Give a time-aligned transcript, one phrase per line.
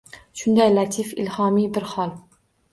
[0.39, 2.19] Shunday latif ilhomiy bir hol.